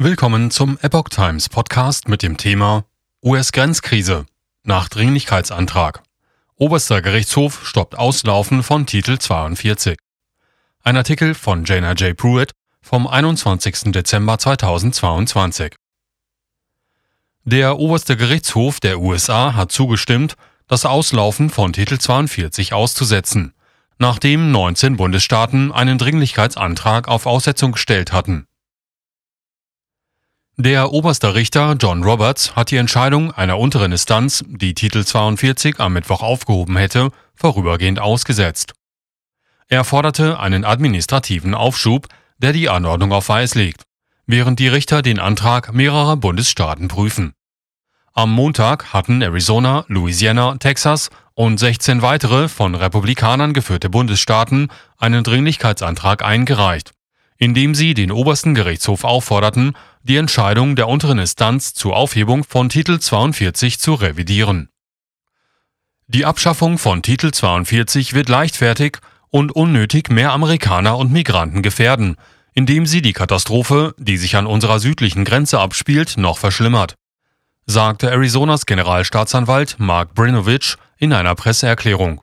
Willkommen 0.00 0.52
zum 0.52 0.78
Epoch 0.80 1.08
Times 1.08 1.48
Podcast 1.48 2.06
mit 2.06 2.22
dem 2.22 2.36
Thema 2.36 2.84
US-Grenzkrise 3.20 4.26
nach 4.62 4.88
Dringlichkeitsantrag. 4.88 6.04
Oberster 6.54 7.02
Gerichtshof 7.02 7.66
stoppt 7.66 7.98
Auslaufen 7.98 8.62
von 8.62 8.86
Titel 8.86 9.18
42. 9.18 9.98
Ein 10.84 10.96
Artikel 10.96 11.34
von 11.34 11.64
Jana 11.64 11.94
J. 11.94 12.16
Pruitt 12.16 12.52
vom 12.80 13.08
21. 13.08 13.90
Dezember 13.90 14.38
2022. 14.38 15.74
Der 17.42 17.80
oberste 17.80 18.16
Gerichtshof 18.16 18.78
der 18.78 19.00
USA 19.00 19.54
hat 19.54 19.72
zugestimmt, 19.72 20.36
das 20.68 20.86
Auslaufen 20.86 21.50
von 21.50 21.72
Titel 21.72 21.98
42 21.98 22.72
auszusetzen, 22.72 23.52
nachdem 23.98 24.52
19 24.52 24.96
Bundesstaaten 24.96 25.72
einen 25.72 25.98
Dringlichkeitsantrag 25.98 27.08
auf 27.08 27.26
Aussetzung 27.26 27.72
gestellt 27.72 28.12
hatten. 28.12 28.47
Der 30.60 30.92
oberste 30.92 31.36
Richter 31.36 31.76
John 31.78 32.02
Roberts 32.02 32.56
hat 32.56 32.72
die 32.72 32.78
Entscheidung 32.78 33.30
einer 33.30 33.60
unteren 33.60 33.92
Instanz, 33.92 34.44
die 34.48 34.74
Titel 34.74 35.04
42 35.04 35.78
am 35.78 35.92
Mittwoch 35.92 36.20
aufgehoben 36.20 36.76
hätte, 36.76 37.10
vorübergehend 37.36 38.00
ausgesetzt. 38.00 38.72
Er 39.68 39.84
forderte 39.84 40.40
einen 40.40 40.64
administrativen 40.64 41.54
Aufschub, 41.54 42.08
der 42.38 42.52
die 42.52 42.68
Anordnung 42.68 43.12
auf 43.12 43.28
Weiß 43.28 43.54
legt, 43.54 43.84
während 44.26 44.58
die 44.58 44.66
Richter 44.66 45.00
den 45.00 45.20
Antrag 45.20 45.72
mehrerer 45.72 46.16
Bundesstaaten 46.16 46.88
prüfen. 46.88 47.34
Am 48.12 48.32
Montag 48.32 48.92
hatten 48.92 49.22
Arizona, 49.22 49.84
Louisiana, 49.86 50.56
Texas 50.56 51.10
und 51.34 51.58
16 51.58 52.02
weitere 52.02 52.48
von 52.48 52.74
Republikanern 52.74 53.52
geführte 53.52 53.90
Bundesstaaten 53.90 54.72
einen 54.96 55.22
Dringlichkeitsantrag 55.22 56.24
eingereicht, 56.24 56.90
in 57.38 57.54
dem 57.54 57.74
sie 57.74 57.94
den 57.94 58.10
obersten 58.10 58.54
Gerichtshof 58.54 59.04
aufforderten, 59.04 59.74
die 60.02 60.16
Entscheidung 60.16 60.76
der 60.76 60.88
unteren 60.88 61.18
Instanz 61.18 61.72
zur 61.72 61.96
Aufhebung 61.96 62.44
von 62.44 62.68
Titel 62.68 62.98
42 62.98 63.78
zu 63.78 63.94
revidieren. 63.94 64.68
Die 66.08 66.24
Abschaffung 66.24 66.78
von 66.78 67.02
Titel 67.02 67.30
42 67.30 68.14
wird 68.14 68.28
leichtfertig 68.28 68.98
und 69.30 69.52
unnötig 69.52 70.10
mehr 70.10 70.32
Amerikaner 70.32 70.96
und 70.96 71.12
Migranten 71.12 71.62
gefährden, 71.62 72.16
indem 72.54 72.86
sie 72.86 73.02
die 73.02 73.12
Katastrophe, 73.12 73.94
die 73.98 74.16
sich 74.16 74.34
an 74.34 74.46
unserer 74.46 74.80
südlichen 74.80 75.24
Grenze 75.24 75.60
abspielt, 75.60 76.16
noch 76.16 76.38
verschlimmert, 76.38 76.94
sagte 77.66 78.10
Arizonas 78.10 78.66
Generalstaatsanwalt 78.66 79.76
Mark 79.78 80.14
Brinovich 80.14 80.76
in 80.96 81.12
einer 81.12 81.34
Presseerklärung. 81.34 82.22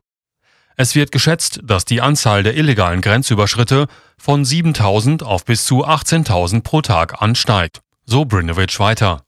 Es 0.77 0.95
wird 0.95 1.11
geschätzt, 1.11 1.61
dass 1.63 1.85
die 1.85 2.01
Anzahl 2.01 2.43
der 2.43 2.57
illegalen 2.57 3.01
Grenzüberschritte 3.01 3.87
von 4.17 4.43
7000 4.43 5.23
auf 5.23 5.45
bis 5.45 5.65
zu 5.65 5.85
18.000 5.85 6.63
pro 6.63 6.81
Tag 6.81 7.21
ansteigt, 7.21 7.81
so 8.05 8.25
Brinovich 8.25 8.79
weiter. 8.79 9.23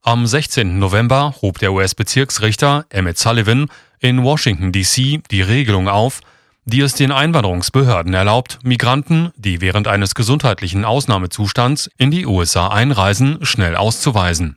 Am 0.00 0.26
16. 0.26 0.78
November 0.78 1.34
hob 1.42 1.58
der 1.58 1.72
US-Bezirksrichter 1.72 2.86
Emmett 2.90 3.18
Sullivan 3.18 3.68
in 4.00 4.22
Washington, 4.22 4.72
D.C. 4.72 5.22
die 5.30 5.42
Regelung 5.42 5.88
auf, 5.88 6.20
die 6.66 6.80
es 6.80 6.94
den 6.94 7.12
Einwanderungsbehörden 7.12 8.14
erlaubt, 8.14 8.58
Migranten, 8.62 9.32
die 9.36 9.60
während 9.60 9.86
eines 9.86 10.14
gesundheitlichen 10.14 10.84
Ausnahmezustands 10.84 11.90
in 11.98 12.10
die 12.10 12.26
USA 12.26 12.68
einreisen, 12.68 13.38
schnell 13.44 13.76
auszuweisen. 13.76 14.56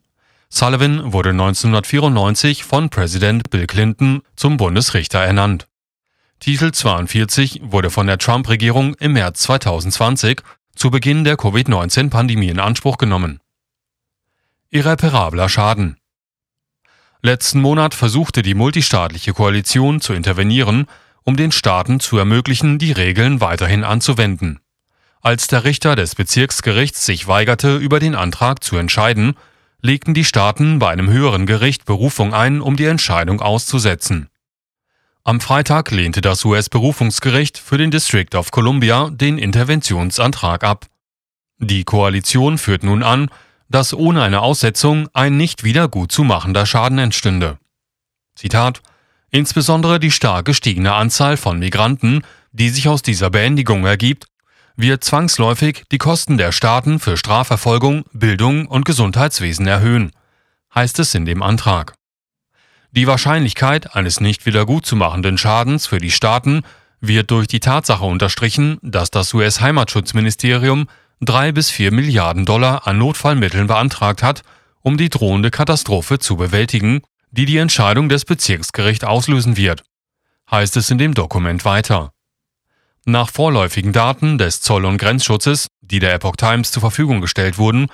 Sullivan 0.50 1.12
wurde 1.12 1.32
1994 1.32 2.64
von 2.64 2.90
Präsident 2.90 3.50
Bill 3.50 3.68
Clinton 3.68 4.22
zum 4.38 4.56
Bundesrichter 4.56 5.20
ernannt. 5.20 5.68
Titel 6.40 6.72
42 6.72 7.62
wurde 7.64 7.90
von 7.90 8.06
der 8.06 8.20
Trump-Regierung 8.20 8.94
im 8.96 9.14
März 9.14 9.42
2020 9.42 10.42
zu 10.76 10.92
Beginn 10.92 11.24
der 11.24 11.36
Covid-19-Pandemie 11.36 12.50
in 12.50 12.60
Anspruch 12.60 12.98
genommen. 12.98 13.40
Irreparabler 14.70 15.50
Schaden 15.50 15.98
Letzten 17.24 17.60
Monat 17.60 17.96
versuchte 17.96 18.44
die 18.44 18.54
multistaatliche 18.54 19.34
Koalition 19.34 20.00
zu 20.00 20.14
intervenieren, 20.14 20.86
um 21.24 21.36
den 21.36 21.52
Staaten 21.52 22.00
zu 22.00 22.18
ermöglichen, 22.20 22.78
die 22.78 22.92
Regeln 22.92 23.42
weiterhin 23.42 23.84
anzuwenden. 23.84 24.60
Als 25.22 25.48
der 25.48 25.64
Richter 25.64 25.96
des 25.96 26.14
Bezirksgerichts 26.14 27.04
sich 27.06 27.28
weigerte, 27.28 27.78
über 27.78 28.00
den 28.00 28.14
Antrag 28.14 28.64
zu 28.64 28.78
entscheiden, 28.78 29.34
legten 29.82 30.14
die 30.14 30.24
Staaten 30.24 30.78
bei 30.78 30.90
einem 30.92 31.10
höheren 31.10 31.48
Gericht 31.48 31.86
Berufung 31.86 32.36
ein, 32.36 32.62
um 32.62 32.76
die 32.76 32.86
Entscheidung 32.86 33.42
auszusetzen. 33.42 34.30
Am 35.28 35.42
Freitag 35.42 35.92
lehnte 35.92 36.22
das 36.22 36.46
US-Berufungsgericht 36.46 37.58
für 37.58 37.78
den 37.78 37.92
District 37.92 38.34
of 38.34 38.52
Columbia 38.52 39.10
den 39.10 39.38
Interventionsantrag 39.38 40.64
ab. 40.64 40.86
Die 41.58 41.84
Koalition 41.84 42.58
führt 42.58 42.84
nun 42.84 43.04
an, 43.04 43.30
dass 43.68 43.94
ohne 43.94 44.24
eine 44.24 44.40
Aussetzung 44.40 45.10
ein 45.12 45.36
nicht 45.36 45.66
wieder 45.66 45.90
gut 45.90 46.14
zu 46.14 46.24
machender 46.24 46.66
Schaden 46.66 46.98
entstünde. 46.98 47.58
Zitat 48.36 48.82
Insbesondere 49.30 50.00
die 50.00 50.12
stark 50.12 50.46
gestiegene 50.46 50.94
Anzahl 50.94 51.36
von 51.36 51.60
Migranten, 51.60 52.22
die 52.54 52.70
sich 52.70 52.88
aus 52.88 53.02
dieser 53.02 53.30
Beendigung 53.30 53.86
ergibt, 53.86 54.28
wird 54.78 55.04
zwangsläufig 55.04 55.84
die 55.92 55.98
Kosten 55.98 56.38
der 56.38 56.54
Staaten 56.54 57.02
für 57.02 57.18
Strafverfolgung, 57.18 58.06
Bildung 58.14 58.66
und 58.66 58.86
Gesundheitswesen 58.86 59.68
erhöhen, 59.68 60.14
heißt 60.74 61.00
es 61.00 61.14
in 61.16 61.26
dem 61.26 61.44
Antrag. 61.44 61.98
Die 62.98 63.06
Wahrscheinlichkeit 63.06 63.96
eines 63.96 64.22
nicht 64.22 64.48
wiedergutzumachenden 64.48 65.38
Schadens 65.38 65.86
für 65.86 66.00
die 66.00 66.10
Staaten 66.10 66.64
wird 67.00 67.30
durch 67.30 67.46
die 67.46 67.60
Tatsache 67.60 68.04
unterstrichen, 68.04 68.80
dass 68.82 69.12
das 69.12 69.36
US-Heimatschutzministerium 69.36 70.88
drei 71.22 71.52
bis 71.52 71.70
vier 71.70 71.94
Milliarden 71.94 72.44
Dollar 72.44 72.88
an 72.88 72.98
Notfallmitteln 72.98 73.68
beantragt 73.68 74.24
hat, 74.24 74.42
um 74.82 74.98
die 74.98 75.10
drohende 75.10 75.52
Katastrophe 75.52 76.18
zu 76.18 76.38
bewältigen, 76.38 77.02
die 77.30 77.46
die 77.46 77.58
Entscheidung 77.58 78.10
des 78.10 78.26
Bezirksgerichts 78.26 79.04
auslösen 79.04 79.58
wird, 79.58 79.84
heißt 80.50 80.76
es 80.76 80.90
in 80.90 80.98
dem 80.98 81.14
Dokument 81.14 81.66
weiter. 81.66 82.14
Nach 83.06 83.30
vorläufigen 83.30 83.94
Daten 83.94 84.40
des 84.40 84.62
Zoll- 84.62 84.86
und 84.86 84.98
Grenzschutzes, 84.98 85.68
die 85.82 86.00
der 86.00 86.16
Epoch 86.16 86.36
Times 86.36 86.72
zur 86.72 86.82
Verfügung 86.82 87.22
gestellt 87.22 87.60
wurden, 87.60 87.90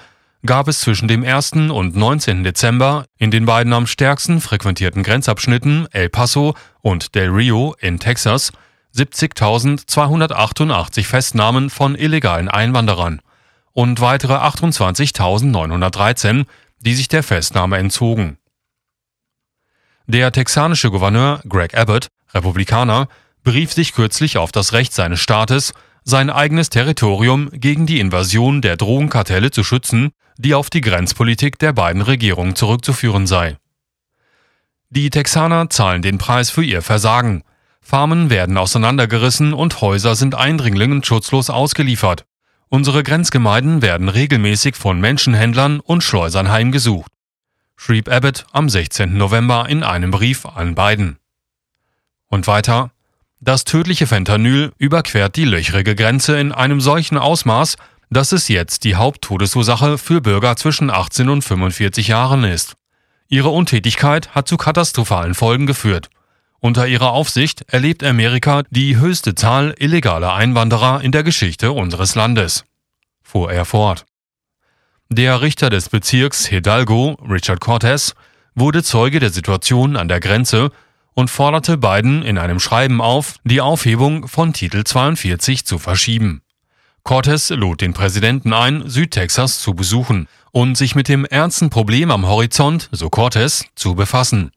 gab 0.45 0.67
es 0.67 0.81
zwischen 0.81 1.07
dem 1.07 1.23
1. 1.23 1.53
und 1.71 1.95
19. 1.95 2.43
Dezember 2.43 3.05
in 3.17 3.31
den 3.31 3.45
beiden 3.45 3.71
am 3.71 3.87
stärksten 3.87 4.41
frequentierten 4.41 5.01
Grenzabschnitten 5.03 5.87
El 5.91 6.09
Paso 6.09 6.55
und 6.81 7.15
Del 7.15 7.29
Rio 7.29 7.77
in 7.79 7.97
Texas 7.99 8.51
70.288 8.95 11.05
Festnahmen 11.05 11.69
von 11.69 11.95
illegalen 11.95 12.49
Einwanderern 12.49 13.21
und 13.71 14.01
weitere 14.01 14.35
28.913, 14.35 16.45
die 16.79 16.93
sich 16.93 17.07
der 17.07 17.23
Festnahme 17.23 17.77
entzogen. 17.77 18.37
Der 20.05 20.33
texanische 20.33 20.91
Gouverneur 20.91 21.39
Greg 21.47 21.77
Abbott, 21.77 22.09
Republikaner, 22.33 23.07
berief 23.43 23.71
sich 23.71 23.93
kürzlich 23.93 24.37
auf 24.37 24.51
das 24.51 24.73
Recht 24.73 24.91
seines 24.93 25.21
Staates, 25.21 25.73
sein 26.03 26.29
eigenes 26.29 26.69
Territorium 26.69 27.49
gegen 27.53 27.85
die 27.85 28.01
Invasion 28.01 28.61
der 28.61 28.75
Drogenkartelle 28.75 29.51
zu 29.51 29.63
schützen, 29.63 30.11
die 30.37 30.53
auf 30.53 30.69
die 30.69 30.81
Grenzpolitik 30.81 31.59
der 31.59 31.73
beiden 31.73 32.01
Regierungen 32.01 32.55
zurückzuführen 32.55 33.27
sei. 33.27 33.57
Die 34.89 35.09
Texaner 35.09 35.69
zahlen 35.69 36.01
den 36.01 36.17
Preis 36.17 36.49
für 36.49 36.63
ihr 36.63 36.81
Versagen. 36.81 37.43
Farmen 37.81 38.29
werden 38.29 38.57
auseinandergerissen 38.57 39.53
und 39.53 39.81
Häuser 39.81 40.15
sind 40.15 40.35
Eindringlingen 40.35 41.03
schutzlos 41.03 41.49
ausgeliefert. 41.49 42.25
Unsere 42.69 43.03
Grenzgemeinden 43.03 43.81
werden 43.81 44.09
regelmäßig 44.09 44.75
von 44.75 44.99
Menschenhändlern 44.99 45.79
und 45.79 46.03
Schleusern 46.03 46.49
heimgesucht, 46.49 47.11
schrieb 47.75 48.09
Abbott 48.09 48.45
am 48.51 48.69
16. 48.69 49.17
November 49.17 49.67
in 49.69 49.83
einem 49.83 50.11
Brief 50.11 50.45
an 50.45 50.75
Biden. 50.75 51.17
Und 52.29 52.47
weiter, 52.47 52.91
das 53.41 53.65
tödliche 53.65 54.07
Fentanyl 54.07 54.71
überquert 54.77 55.35
die 55.35 55.45
löchrige 55.45 55.95
Grenze 55.95 56.39
in 56.39 56.51
einem 56.51 56.81
solchen 56.81 57.17
Ausmaß, 57.17 57.75
dass 58.13 58.31
es 58.31 58.47
jetzt 58.47 58.83
die 58.83 58.95
Haupttodesursache 58.95 59.97
für 59.97 60.21
Bürger 60.21 60.55
zwischen 60.55 60.89
18 60.89 61.29
und 61.29 61.41
45 61.41 62.07
Jahren 62.07 62.43
ist. 62.43 62.75
Ihre 63.27 63.49
Untätigkeit 63.49 64.35
hat 64.35 64.47
zu 64.47 64.57
katastrophalen 64.57 65.33
Folgen 65.33 65.65
geführt. 65.65 66.09
Unter 66.59 66.87
ihrer 66.87 67.11
Aufsicht 67.11 67.63
erlebt 67.67 68.03
Amerika 68.03 68.63
die 68.69 68.97
höchste 68.97 69.35
Zahl 69.35 69.75
illegaler 69.79 70.33
Einwanderer 70.33 71.01
in 71.01 71.11
der 71.11 71.23
Geschichte 71.23 71.71
unseres 71.71 72.15
Landes, 72.15 72.63
fuhr 73.21 73.51
er 73.51 73.65
fort. 73.65 74.05
Der 75.09 75.41
Richter 75.41 75.69
des 75.69 75.89
Bezirks 75.89 76.45
Hidalgo, 76.45 77.17
Richard 77.27 77.59
Cortez, 77.59 78.13
wurde 78.55 78.83
Zeuge 78.83 79.19
der 79.19 79.31
Situation 79.31 79.97
an 79.97 80.07
der 80.07 80.19
Grenze 80.19 80.71
und 81.13 81.29
forderte 81.29 81.77
Biden 81.77 82.23
in 82.23 82.37
einem 82.37 82.59
Schreiben 82.59 83.01
auf, 83.01 83.35
die 83.43 83.59
Aufhebung 83.59 84.27
von 84.27 84.53
Titel 84.53 84.83
42 84.83 85.65
zu 85.65 85.79
verschieben. 85.79 86.42
Cortes 87.03 87.49
lud 87.49 87.81
den 87.81 87.93
Präsidenten 87.93 88.53
ein, 88.53 88.89
Südtexas 88.89 89.59
zu 89.59 89.73
besuchen 89.73 90.29
und 90.51 90.77
sich 90.77 90.95
mit 90.95 91.09
dem 91.09 91.25
ernsten 91.25 91.69
Problem 91.69 92.11
am 92.11 92.25
Horizont, 92.25 92.87
so 92.93 93.09
Cortes, 93.09 93.65
zu 93.75 93.93
befassen, 93.93 94.51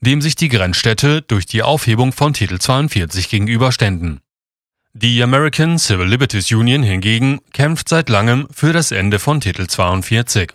dem 0.00 0.22
sich 0.22 0.36
die 0.36 0.48
Grenzstädte 0.48 1.20
durch 1.20 1.44
die 1.44 1.62
Aufhebung 1.62 2.12
von 2.12 2.32
Titel 2.32 2.58
42 2.58 3.28
gegenüberständen. 3.28 4.20
Die 4.94 5.22
American 5.22 5.78
Civil 5.78 6.06
Liberties 6.06 6.50
Union 6.50 6.82
hingegen 6.82 7.40
kämpft 7.52 7.90
seit 7.90 8.08
langem 8.08 8.48
für 8.50 8.72
das 8.72 8.90
Ende 8.90 9.18
von 9.18 9.42
Titel 9.42 9.66
42. 9.66 10.54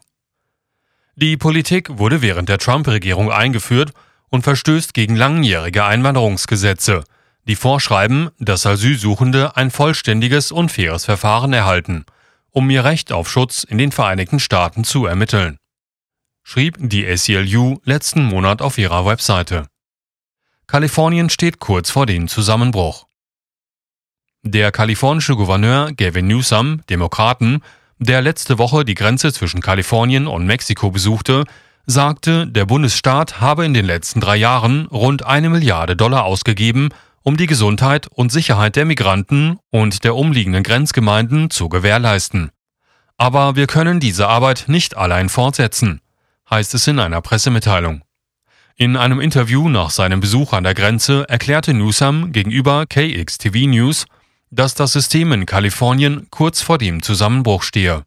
Die 1.16 1.38
Politik 1.38 2.00
wurde 2.00 2.24
während 2.24 2.50
der 2.50 2.58
Trump-Regierung 2.58 3.32
eingeführt 3.32 3.92
und 4.30 4.42
verstößt 4.42 4.96
gegen 4.96 5.16
langjährige 5.16 5.84
Einwanderungsgesetze, 5.84 7.04
die 7.48 7.56
vorschreiben, 7.56 8.30
dass 8.40 8.66
Asylsuchende 8.66 9.56
ein 9.58 9.72
vollständiges 9.72 10.52
und 10.52 10.72
faires 10.72 11.06
Verfahren 11.06 11.54
erhalten, 11.54 12.06
um 12.52 12.70
ihr 12.70 12.84
Recht 12.84 13.12
auf 13.12 13.30
Schutz 13.30 13.64
in 13.64 13.78
den 13.78 13.92
Vereinigten 13.92 14.40
Staaten 14.40 14.84
zu 14.84 15.06
ermitteln, 15.06 15.58
schrieb 16.44 16.78
die 16.80 17.08
ACLU 17.08 17.80
letzten 17.84 18.24
Monat 18.24 18.62
auf 18.62 18.78
ihrer 18.78 19.06
Webseite. 19.06 19.68
Kalifornien 20.68 21.30
steht 21.30 21.60
kurz 21.60 21.90
vor 21.90 22.06
dem 22.06 22.28
Zusammenbruch. 22.28 23.08
Der 24.44 24.72
kalifornische 24.72 25.36
Gouverneur 25.36 25.92
Gavin 25.94 26.28
Newsom, 26.28 26.82
Demokraten, 26.90 27.62
der 28.00 28.22
letzte 28.22 28.58
Woche 28.58 28.84
die 28.86 28.96
Grenze 28.96 29.32
zwischen 29.32 29.62
Kalifornien 29.62 30.28
und 30.28 30.48
Mexiko 30.48 30.90
besuchte, 30.90 31.46
sagte, 31.86 32.48
der 32.48 32.66
Bundesstaat 32.66 33.40
habe 33.40 33.66
in 33.66 33.74
den 33.74 33.86
letzten 33.86 34.20
drei 34.20 34.38
Jahren 34.38 34.88
rund 34.88 35.26
eine 35.26 35.50
Milliarde 35.50 35.96
Dollar 35.96 36.24
ausgegeben, 36.24 36.90
um 37.24 37.38
die 37.38 37.48
Gesundheit 37.48 38.08
und 38.08 38.32
Sicherheit 38.32 38.76
der 38.76 38.86
Migranten 38.86 39.60
und 39.70 40.04
der 40.04 40.16
umliegenden 40.16 40.64
Grenzgemeinden 40.64 41.50
zu 41.50 41.70
gewährleisten. 41.70 42.52
Aber 43.18 43.56
wir 43.56 43.68
können 43.68 44.00
diese 44.00 44.28
Arbeit 44.28 44.66
nicht 44.68 44.98
allein 44.98 45.30
fortsetzen, 45.30 46.02
heißt 46.50 46.74
es 46.74 46.88
in 46.88 47.00
einer 47.00 47.22
Pressemitteilung. 47.22 48.04
In 48.76 48.98
einem 48.98 49.20
Interview 49.20 49.70
nach 49.70 49.92
seinem 49.92 50.22
Besuch 50.22 50.54
an 50.54 50.64
der 50.64 50.74
Grenze 50.74 51.30
erklärte 51.30 51.74
Newsom 51.74 52.32
gegenüber 52.32 52.86
KXTV 52.88 53.68
News, 53.68 54.06
dass 54.50 54.74
das 54.74 54.94
System 54.94 55.32
in 55.34 55.46
Kalifornien 55.46 56.28
kurz 56.32 56.62
vor 56.62 56.78
dem 56.78 57.04
Zusammenbruch 57.04 57.64
stehe. 57.64 58.04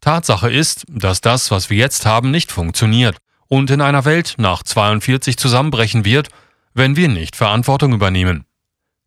Tatsache 0.00 0.50
ist, 0.50 0.84
dass 0.88 1.20
das, 1.20 1.50
was 1.50 1.70
wir 1.70 1.78
jetzt 1.78 2.06
haben, 2.06 2.30
nicht 2.30 2.52
funktioniert 2.52 3.16
und 3.48 3.70
in 3.70 3.80
einer 3.80 4.04
Welt 4.04 4.34
nach 4.38 4.62
42 4.62 5.36
zusammenbrechen 5.36 6.04
wird, 6.04 6.28
wenn 6.76 6.94
wir 6.94 7.08
nicht 7.08 7.36
Verantwortung 7.36 7.94
übernehmen, 7.94 8.44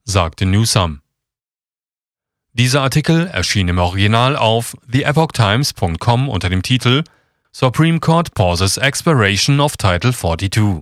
sagte 0.04 0.48
Newsom. 0.48 1.02
Dieser 2.52 2.82
Artikel 2.82 3.28
erschien 3.28 3.68
im 3.68 3.78
Original 3.78 4.36
auf 4.36 4.76
theepochtimes.com 4.92 6.30
unter 6.30 6.50
dem 6.50 6.64
Titel 6.64 7.04
Supreme 7.52 8.00
Court 8.00 8.34
pauses 8.34 8.78
expiration 8.78 9.60
of 9.60 9.78
Title 9.78 10.12
42. 10.12 10.82